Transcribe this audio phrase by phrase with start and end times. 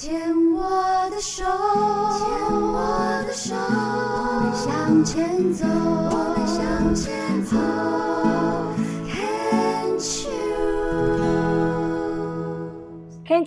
[0.00, 0.18] 牵
[0.54, 0.62] 我
[1.10, 1.52] 的手，牵
[2.72, 5.66] 我的手，我们向前走，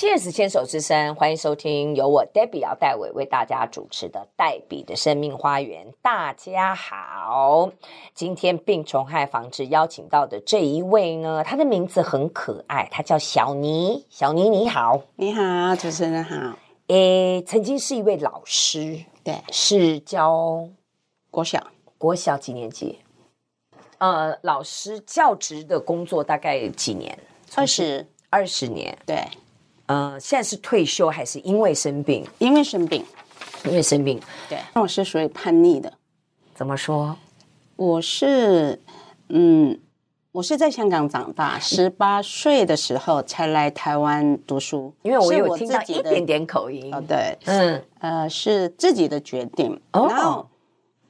[0.00, 5.84] Cheers，牵手之声，欢迎收听由我 Debbie 姚代伟为大家主持的《黛比的生命花园》。
[6.00, 7.72] 大家好，
[8.14, 14.06] 今天病虫害防治邀请到的这一位呢，他的名字很可爱，他叫小妮。
[14.08, 16.56] 小妮你好，你好，主持人好。
[16.86, 20.68] 诶，曾经是一位老师，对，是教
[21.28, 21.60] 国小，
[21.98, 23.00] 国小几年级？
[23.98, 27.18] 呃，老师教职的工作大概几年？
[27.56, 29.24] 二十二十年，对。
[29.88, 32.24] 呃，现在是退休还是因为生病？
[32.38, 33.04] 因为生病，
[33.64, 34.20] 因为生病。
[34.48, 35.92] 对，那我是属于叛逆的。
[36.54, 37.16] 怎么说？
[37.76, 38.78] 我是，
[39.28, 39.78] 嗯，
[40.32, 44.92] 我是在香港长大，十八岁的时候才来台湾读书。
[45.02, 46.92] 因为我有听到一点点口音。
[46.94, 49.80] 哦，对，嗯，呃，是自己的决定。
[49.92, 50.06] 哦。
[50.10, 50.48] 然后，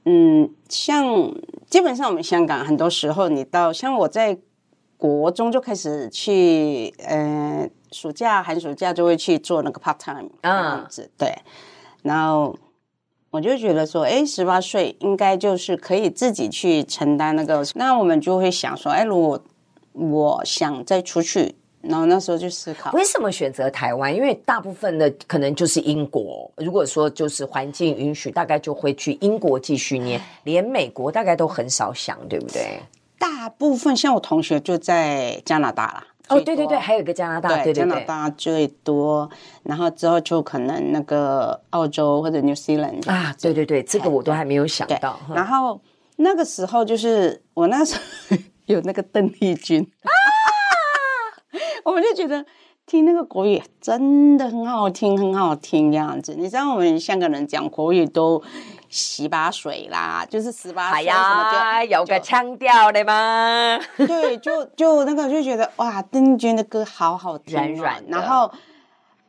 [0.04, 1.04] 嗯，像
[1.68, 4.38] 基本上我们香港很多时候，你到像我在
[4.98, 7.70] 国中就开始去，呃。
[7.90, 11.38] 暑假、寒暑假就会去做那个 part time 这样子，嗯、对。
[12.02, 12.54] 然后
[13.30, 17.64] 我就觉得说，哎，十八岁应该就是可以自己去承担那个。
[17.76, 19.42] 那我们就会想说，哎，如果
[19.94, 24.14] 我想再出去，然后那时候就思考，为什么选择台湾？
[24.14, 26.52] 因为大部分的可能就是英国。
[26.58, 32.78] 如果说就是环境允许，大概就会去英国继续念，连美国大概都很少想，对不对？
[33.18, 36.04] 大部分像我同学就在加拿大啦。
[36.28, 39.28] 哦，对对对，还有一个加拿大，对，对，对，加拿大最多，
[39.62, 45.18] 然后之后就可能那个澳洲或者 New Zealand 啊，对对对，这个我都还没有想到。
[45.34, 45.80] 然后
[46.16, 50.12] 那个时候就是我那时候 有那个邓丽君啊，
[51.86, 52.44] 我们就觉得
[52.88, 56.34] 听那个国语真的很好听，很好听这样子。
[56.34, 58.42] 你知道我们香港人讲国语都。
[58.90, 63.78] 十八水啦，就是十八岁什么就、哎、有个腔调的吗？
[63.98, 68.04] 对，就就那个就觉得哇，邓丽君的歌好好听，软软。
[68.08, 68.50] 然后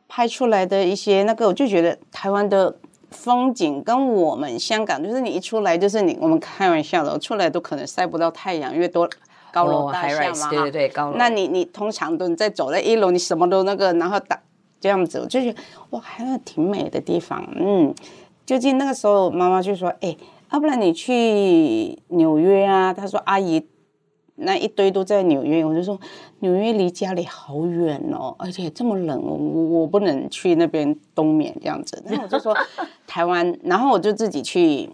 [0.08, 2.74] 拍出来的一些那个，我就觉得台湾的
[3.10, 9.06] 风景跟我们香港，就是你一出来就是你，我们开玩笑的，我出来都可能晒不到太阳，因为多
[9.52, 10.50] 高楼大厦嘛、哦。
[10.50, 11.16] 对对对，高楼。
[11.16, 14.40] 那你你通常都你在走在一楼，你什么都那个，然后打
[14.80, 17.94] 这样子，我就觉得哇，还有挺美的地方，嗯。
[18.46, 20.16] 究竟那个时候，妈妈就说：“哎，
[20.52, 23.64] 要不然你去纽约啊？”她说：“阿姨，
[24.34, 25.96] 那一堆都在纽约。”我就说
[26.40, 32.52] ：“纽约离家里好远哦，而且这么冷，我我不能去那边冬眠这样子。”然后我就说
[33.06, 34.90] ：“台湾。”然后我就自己去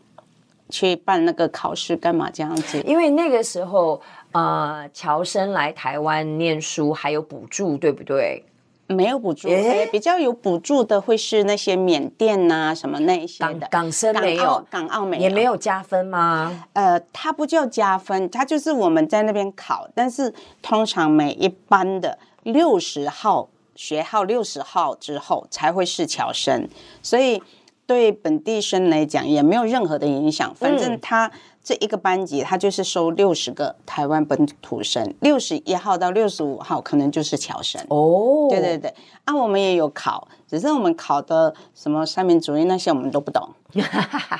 [0.69, 2.81] 去办那个考试，干嘛这样子？
[2.82, 4.00] 因为那个时候，
[4.32, 8.44] 呃，侨生来台湾念书还有补助，对不对？
[8.88, 9.49] 没有补助，
[9.91, 13.66] 比较有补助的会是那些缅甸呐、啊、什么那一些的。
[13.69, 16.65] 港港生没有，港澳没有，也没有加分吗？
[16.72, 26.69] 呃，它不叫加分，它就是我们在那边考，但是通常每一班的六十号学号六十号之后才会是侨生，
[27.03, 27.43] 所以
[27.87, 31.27] 对本地生来讲也没有任何的影响，反正他。
[31.27, 31.33] 嗯
[31.67, 37.85] 这一个班级，他就是收六十个台湾本土生，六十一号到六十五号可能就是侨生。
[37.89, 38.95] 哦，对对对，
[39.25, 43.49] 啊，我们也有考，只是我们考的什么三民主义那些我们都不懂。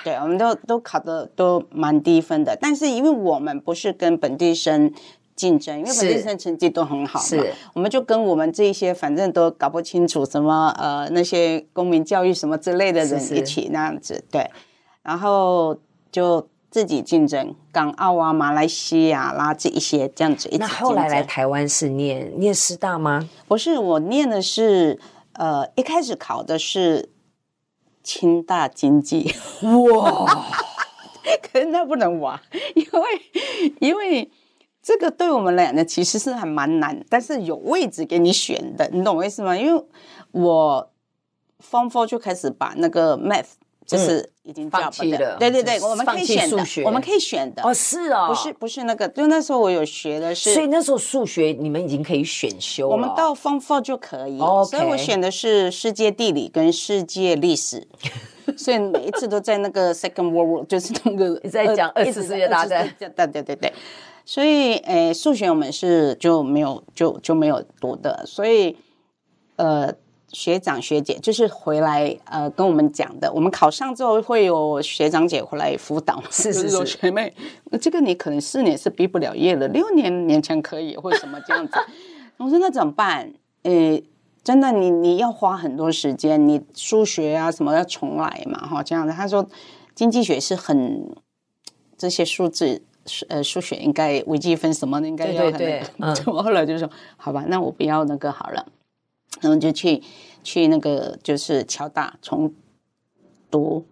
[0.05, 4.93] 对，我们都都考的都蛮低分的，但是因为我们不是跟本地生
[5.37, 14.51] 竞争，因为本地生成绩都很好嘛，是，我们就跟我们这一些反正都搞不清楚什么呃那些公民教育什么之类的人一起那样子，对，
[15.03, 15.79] 然后
[16.11, 16.49] 就。
[16.69, 20.59] 自己竞争，港澳啊、马来西亚啦这一些这样子一。
[20.59, 23.27] 那后来来台湾是念念师大吗？
[23.49, 25.01] 不是，我念的是
[25.35, 27.09] 呃，一开始考的是
[28.03, 29.33] 清大经济。
[29.63, 30.27] 哇！
[31.51, 32.39] 可是那不能玩，
[32.75, 33.01] 因为
[33.81, 34.31] 因为
[34.87, 39.57] 这个对我们来讲呢，其实是还蛮难，但是有位置给你选的，你懂我意思吗？
[39.59, 39.85] 因为
[40.31, 40.89] 我
[41.69, 43.55] Form Four 就开始把那个 Math。
[43.87, 47.63] 就是已经放弃了，对对对，我们可以选数学，我们可以选的。
[47.63, 52.93] 哦，是哦，不是不是那个，就那时候我有学的是，所以那时候数学你们已经可以选修了。
[52.93, 57.87] 我们到 Form Four 就可以，所以我选的是世界地理跟世界历史，
[58.59, 63.73] 所以每一次都在那个 Second World War，就是那个你在讲二次世界大战，对对对对，
[64.27, 68.77] 所以诶，数学我们是就没有就就没有读的，所以
[69.57, 69.95] 呃。
[70.33, 76.23] 学长学姐就是回来呃跟我们讲的，我们考上之后会有学长姐回来辅导。
[76.31, 77.33] 是 是是，是学妹，
[77.81, 81.73] 这个你可能四年是毕不了业的，六年勉强可以或者什么这样子。
[82.37, 83.33] 我说那怎么办？
[83.63, 84.05] 诶，
[84.43, 89.15] 真的你你要花很多时间，你数学啊什么要重来嘛，哈，这样子。
[89.15, 89.49] 他说
[89.95, 91.17] 经济学是很
[91.97, 92.83] 这些数字，
[93.29, 96.17] 呃，数学应该微积分什么的应该要很，对对对，嗯。
[96.27, 98.67] 我 后来就说好吧，那我不要那个好了，
[99.41, 100.03] 然后就去
[100.43, 102.53] 去那个就是侨大重
[103.51, 103.87] 读，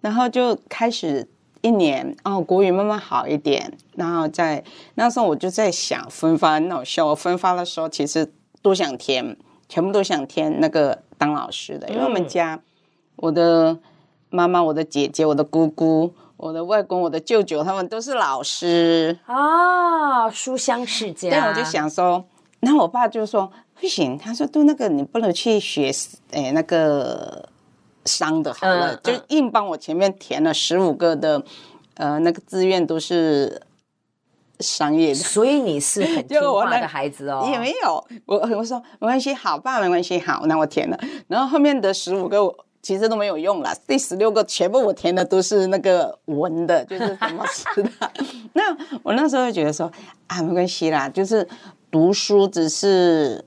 [0.00, 1.28] 然后就开始。
[1.62, 4.64] 一年哦，国语慢慢好一点，然后在
[4.94, 7.08] 那时候我就在想分发，很好笑。
[7.08, 9.36] 我分发的时候其实都想填，
[9.68, 12.62] 全部都想填那个当老师的，因为我们家、嗯、
[13.16, 13.78] 我的
[14.30, 21.30] 妈妈、我的姐姐、我的姑姑、我的外公、我的舅舅，他们都是老师啊，书香世家。
[21.30, 22.24] 对，我就想说，
[22.60, 25.90] 然后我爸就说不行，他说都那个你不能去学，
[26.32, 27.48] 哎，那个。
[28.06, 31.44] 商的好了，嗯、就硬帮我前面填了十五个的，
[31.96, 33.60] 呃，那个志愿都是
[34.58, 37.46] 商业的，所以你是很 听话的孩子哦。
[37.52, 40.98] 也没有，我我说没关系，好，爸没关系，好，那我填了。
[41.28, 47.90] 然后后面的十五个我其实都没有用了，第十六个全部我填的都是那个文的， 就是怎么吃的。
[48.54, 49.90] 那我那时候就觉得说
[50.26, 51.46] 啊，没关系啦，就是
[51.90, 53.44] 读书只是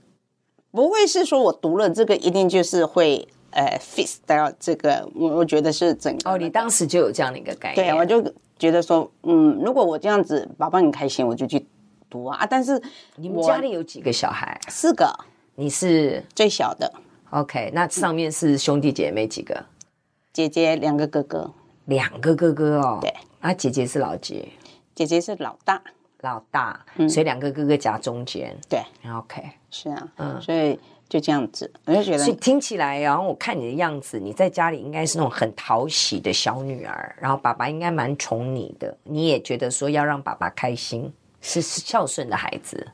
[0.72, 3.28] 不会是说我读了这个一定就是会。
[3.56, 6.32] 呃，fit 到这个，我我觉得是整个。
[6.32, 7.88] 哦，你当时就有这样的一个概念。
[7.88, 8.20] 对，我就
[8.58, 11.64] 觉得说，嗯，如果我这样子，爸爸很开心，我就去
[12.10, 12.36] 读啊。
[12.40, 12.82] 啊，但是
[13.16, 14.60] 你们家里有几个小孩？
[14.70, 15.08] 四个。
[15.54, 16.92] 你是最小的。
[17.34, 19.66] OK，那上面是兄弟姐妹几个？
[20.32, 21.52] 姐姐两个哥哥。
[21.86, 23.00] 两个哥哥哦。
[23.02, 23.14] 对。
[23.42, 24.54] 啊，姐姐是老几？
[24.96, 25.82] 姐姐是老大。
[26.22, 28.56] 老大，嗯，所以两个哥哥夹中间。
[28.70, 28.80] 对。
[29.12, 30.80] OK，是啊，嗯，所以。
[31.10, 42.88] 就这样子，我就觉得，所以听起来，然后我看你的样子，你在家里应该是那种很讨喜的小女儿，然后爸爸应该蛮宠你的，你也觉得说要让爸爸开心，是孝顺的孩子。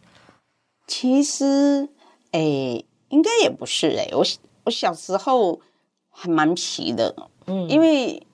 [0.86, 1.88] 其实，
[2.32, 4.24] 哎，应该也不是哎，我
[4.66, 5.60] 我小时候
[6.10, 7.16] 还蛮皮的，
[7.48, 8.26] 嗯，因为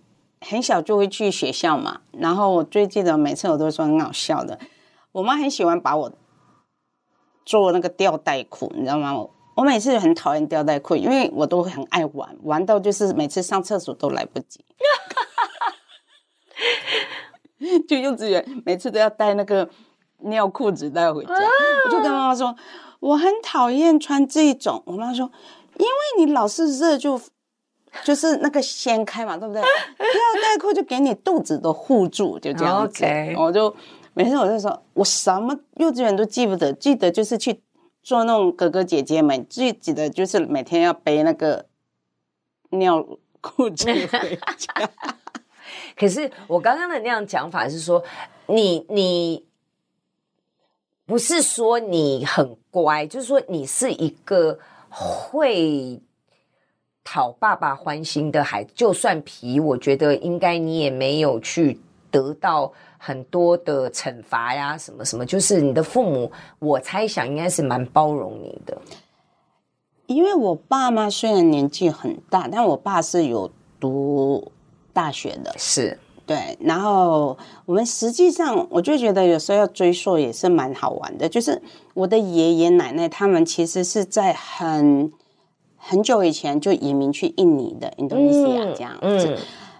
[0.41, 4.59] 很小就会去学校嘛，然后我最记得每次我都说很好笑的，
[5.11, 6.11] 我妈很喜欢把我
[7.45, 9.27] 做那个吊带裤，你知道吗？
[9.55, 14.65] 我每次很讨厌吊带裤，因为我都很爱玩，玩到就是每次上厕所都来不及。
[17.87, 19.69] 就幼稚园每次都要带那个
[20.19, 21.33] 尿裤子带回家，
[21.85, 22.53] 我就跟妈妈说
[22.99, 24.81] 我很讨厌穿这种。
[24.85, 25.31] 我妈说，
[25.77, 27.19] 因为你老是热就
[28.03, 29.61] 就是那个掀开嘛，对不对？
[29.61, 33.05] 吊带裤就给你肚子都护住，就这样子。
[33.37, 33.75] 我就
[34.13, 37.61] 每次我就说我什么幼稚园都记不得，记得就是去。
[38.05, 41.65] 做那种哥哥姐姐们自己的，就是每天要背那个
[42.69, 43.03] 尿
[43.41, 44.91] 裤子回家。
[45.97, 48.03] 可是我刚刚的那样讲法是说，
[48.45, 49.43] 你你
[51.05, 54.57] 不是说你很乖，就是说你是一个
[54.89, 56.01] 会
[57.03, 58.71] 讨爸爸欢心的孩子。
[58.75, 61.79] 就算皮，我觉得应该你也没有去
[62.11, 62.71] 得到。
[62.97, 68.75] 很多的惩罚呀，什么什么，就是你的父母，我猜想应该是蛮包容你的。
[70.07, 74.51] 因为我爸妈虽然年纪很大，但我爸是有读
[74.91, 76.57] 大学的，是对。
[76.59, 81.27] 然后我们实际上，我就觉得有时候要追溯也是蛮好玩的。
[81.29, 81.61] 就是
[81.93, 85.11] 我的爷爷奶奶他们其实是在很
[85.77, 89.27] 很久以前就移民去印尼的，印度尼西亚这样子。
[89.27, 89.37] 嗯嗯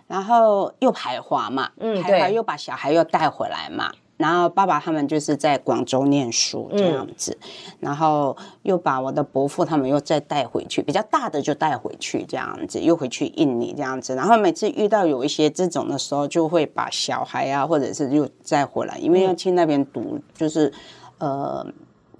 [0.07, 7.49] 然后又排华嘛，嗯，排华又把小孩又带回来嘛，然后爸爸他们就是在广州念书这样子，嗯，
[7.81, 20.71] 然后又把我的伯父他们又再带回去，比较大的就带回去这样子，又回去印尼这样子，然后每次遇到有一些这种的时候，就会把小孩啊，或者是又再回来，因为要去那边读，就是
[21.17, 21.65] 呃，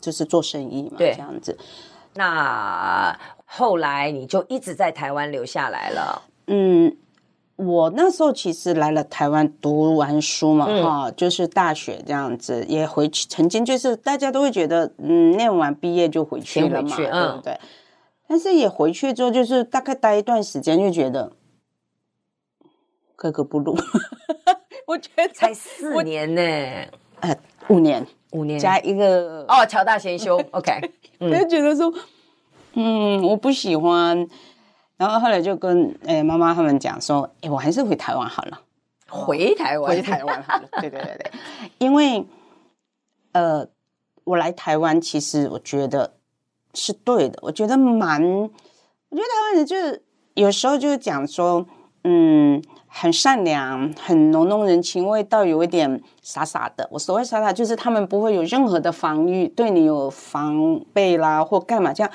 [0.02, 1.58] 就是做生意嘛，这样子。
[2.16, 6.98] 那后来你就一直在台湾留下来了，嗯。
[7.58, 13.26] 我那时候其实来了台湾读完书嘛，哈、嗯，就是大学这样子，也回去。
[13.30, 17.60] 曾经就是大家都会觉得，嗯，念完毕业就回去了嘛，嗯、对不对？
[18.28, 21.32] 但是也回去之后，就是大概待一段时间，就觉得
[23.16, 23.78] 格格不入。
[24.88, 26.42] 我觉得才四年呢，
[27.22, 27.38] 呃，
[27.70, 31.94] 五年，五年加一个哦，侨大先修，OK， 就觉得说，
[32.74, 34.28] 嗯，我不喜欢。
[34.98, 38.62] 然后后来就跟诶妈妈他们讲说，诶我还是回台湾好了，
[39.10, 40.64] 回台湾，回台湾好了。
[40.80, 41.32] 对对对对，
[41.80, 42.26] 因为
[43.34, 43.68] 呃，
[44.24, 46.14] 我来台湾其实我觉得
[46.74, 48.48] 是对的，我觉得蛮，我
[49.16, 50.02] 觉得台湾人就是
[50.34, 51.66] 有时候就是讲说，
[52.06, 56.88] 嗯，很善良，很浓浓人情味，倒有一点傻傻的。
[56.92, 62.12] 我所谓傻傻，就是他们不会有任何的防御，对你有防备啦或干嘛这样。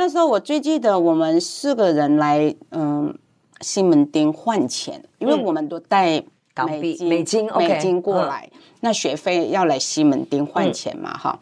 [0.00, 3.14] 那时候我最记得我们四个人来，嗯，
[3.60, 8.48] 西门町换钱，因为我们都带港币、美金、美金过来，
[8.80, 11.38] 那学费要来西门町换钱嘛，哈。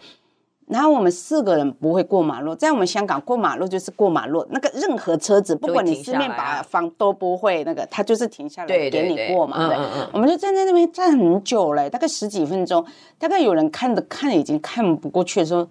[0.66, 9.68] 然后我们四个人不会过马路，在我们香港过马路就是过马路，那个任何车子，不管你四面八方都不会那个，他就是停下来给你过嘛。
[9.68, 9.76] 对，
[10.12, 12.84] 我们就站在那边站很久了，大概十几分钟，
[13.20, 15.66] 大概有人看的看已经看不过去，说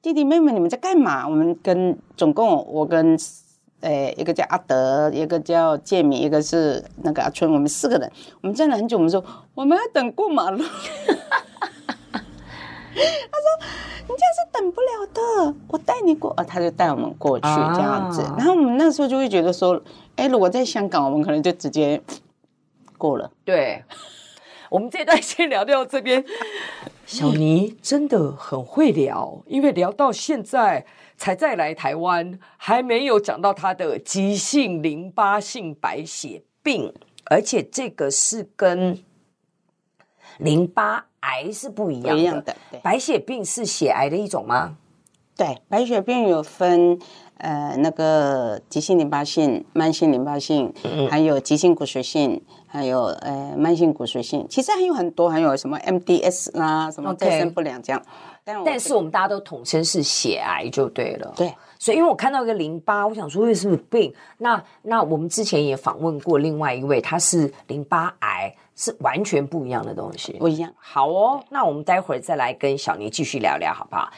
[0.00, 1.28] 弟弟妹妹你们在干嘛？
[1.28, 3.18] 我们跟总共我跟
[3.80, 9.24] 诶一个叫阿德，一个叫建明，一个是那个阿春，我们四个人，我们站了很久，我们说
[9.54, 10.62] 我们要等过马路。
[12.98, 13.46] 他说
[14.08, 18.22] ：“你这样是等不了的，我带你过。”啊，他就带我们过去这样子。
[18.22, 19.80] 啊、然后我们那时候就会觉得说
[20.16, 22.02] ：“哎，如果在香港，我们可能就直接
[22.96, 23.84] 过了。”对，
[24.70, 26.24] 我们这段先聊到这边。
[27.06, 30.84] 小尼真的很会聊，因为聊到现在
[31.16, 36.92] 才再来台湾，还没有讲到他的急性淋巴性白血病，
[37.26, 38.98] 而且这个是跟
[40.38, 41.06] 淋巴。
[41.20, 42.56] 癌是不一样的，一样的。
[42.80, 44.76] 白血病是血癌的一种吗？
[45.36, 46.96] 对，白血病有分
[47.38, 54.46] 呃那个急性淋巴性、慢性淋巴性，嗯、还有急性骨髓性，还有呃慢性骨髓性。
[54.48, 58.02] 其实还有很多，还有什么 MDS 啦，什么再生不良这样。
[58.44, 61.32] 但，但是我们大家都统称是血癌就对了。
[61.36, 61.52] 对。
[61.80, 64.12] 所以，因为我看到一个淋巴，我想说，这是不是病？
[64.38, 70.72] 那那我们之前也访问过另外一位，他是淋巴癌，是完全不一样的东西，不一样。
[70.76, 74.10] 好哦，那我们待会儿再来跟小妮继续聊聊，好不好？